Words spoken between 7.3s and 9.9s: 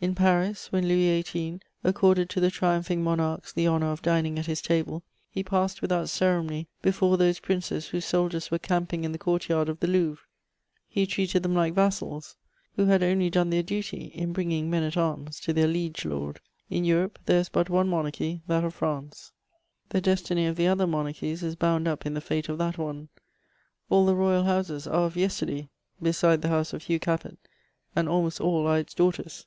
princes whose soldiers were camping in the court yard of the